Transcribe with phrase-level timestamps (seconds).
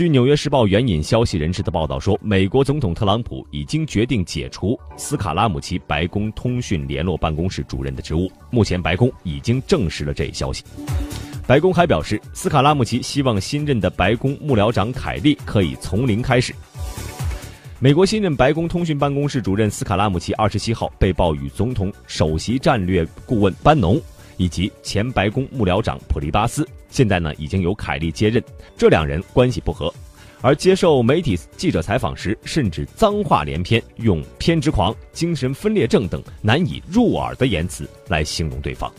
[0.00, 8.32] 据《纽约时报》援引消息人士的报道说，美国总统特朗普已经决定解除斯卡拉姆齐白宫通讯联络办公室主任的职务。
[8.48, 10.64] 目前，白宫已经证实了这一消息。
[11.46, 16.54] 白宫还表示，斯卡拉姆齐希望新任的白宫幕僚长凯利可以从零开始。
[17.78, 24.00] 美国新任白宫通讯办公室主任斯卡拉姆齐二十七号被曝与总统首席战略顾问班农
[24.40, 28.42] 以及前白宫幕僚长普利巴斯，现在呢已经由凯利接任，
[28.74, 29.92] 这两人关系不和，
[30.40, 38.90] 而接受媒体记者采访时，甚至脏话连篇，用偏执狂、精神分裂症等难以入耳的言辞来形容对方。